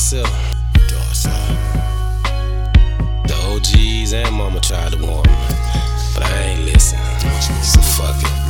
[0.00, 0.32] myself.
[3.28, 5.36] The OGs and mama tried to warn me,
[6.14, 6.98] but I ain't listen.
[7.62, 8.40] So fuck it.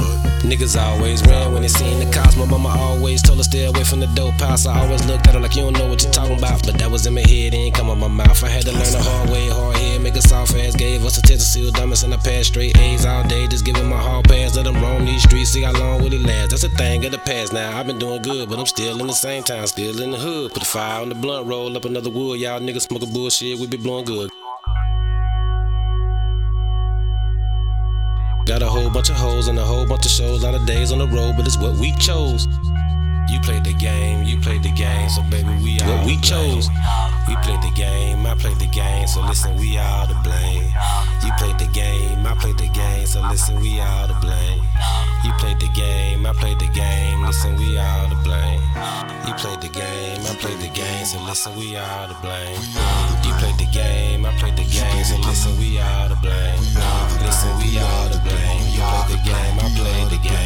[0.47, 2.37] Niggas always ran when they seen the cops.
[2.37, 4.65] My mama always told us stay away from the dope house.
[4.65, 6.65] I always looked at her like you don't know what you're talking about.
[6.65, 8.43] But that was in my head, it ain't come out my mouth.
[8.45, 10.77] I had to learn the hard way, hard head, make a soft ass.
[10.77, 11.23] Gave us a
[12.01, 12.49] test to seal dumbest in the past.
[12.49, 14.57] Straight A's all day, just giving my hard pass.
[14.57, 16.51] Let them roam these streets, see how long will it last.
[16.51, 17.79] That's a thing of the past now.
[17.79, 20.53] I've been doing good, but I'm still in the same time, still in the hood.
[20.53, 22.41] Put a fire on the blunt, roll up another wood.
[22.41, 24.31] Y'all niggas smoking bullshit, we be blowing good.
[28.47, 30.67] Got a whole bunch of hoes and a whole bunch of shows, a lot of
[30.67, 32.49] days on the road, but it's what we chose.
[33.31, 36.69] You played the game, you played the game, so baby, we what we chose.
[37.29, 37.37] We
[39.11, 40.71] so listen, we all to blame.
[41.25, 44.63] You played the game, I played the game, so listen, we all to blame.
[45.25, 48.63] You played the game, I played the game, listen, we all to blame.
[49.27, 52.55] You played the game, I played the game, so listen, we all to blame.
[53.27, 56.61] You played the game, I played the game, so listen, we all to blame.
[57.27, 58.63] Listen, we all to blame.
[58.71, 60.40] You played the game, I played the game.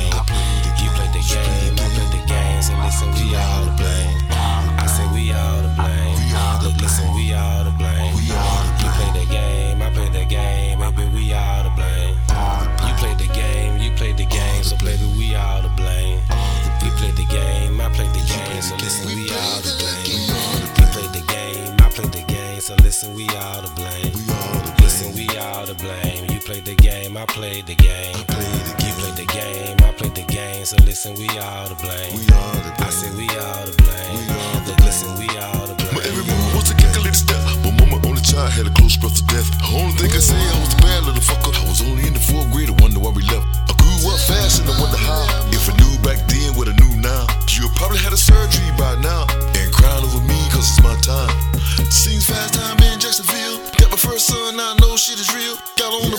[23.04, 24.12] Listen, we all to blame.
[24.80, 26.30] Listen, we all to blame.
[26.30, 28.16] You played the game, I played the game.
[28.16, 32.18] You played the game, I played the game, so listen, we all to blame.
[32.78, 34.76] I said we all to blame.
[34.84, 35.94] Listen, we all to blame.
[35.94, 37.40] My every move was a calculated step.
[37.64, 38.73] My mama only child had a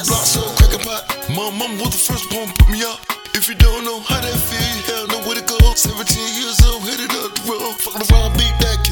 [0.07, 1.03] block, so cracking pot.
[1.29, 2.99] My mama was the first one put me up.
[3.33, 5.57] If you don't know how that feel, you hell know where to go.
[5.75, 5.99] 17
[6.39, 7.75] years old, headed up the road.
[7.83, 8.84] Fucking around, beat that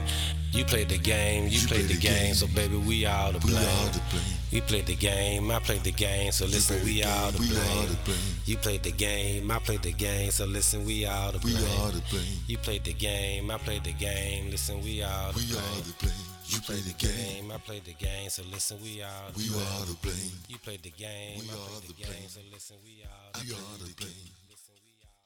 [0.51, 3.55] You played the game, you, played, the game, so baby, we all to blame.
[3.57, 4.23] all to blame.
[4.51, 7.63] We played the game, I played the game, so listen, we all to we all
[7.63, 7.87] blame.
[7.89, 8.17] to blame.
[8.45, 11.79] You played the game, I played the game, so listen, we all to We blame.
[11.79, 12.23] all to blame.
[12.47, 15.83] You played the game, I played the game, listen, we all to We all blame.
[15.83, 16.25] to blame.
[16.49, 17.51] You play the game.
[17.51, 19.65] I played the game, so listen, we all to We blame.
[19.77, 20.33] all to blame.
[20.49, 22.09] You played the game, We I played the blame.
[22.21, 23.61] game, so listen, we all to We blame.
[23.69, 24.33] all to blame.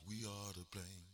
[0.10, 1.13] We We all to blame.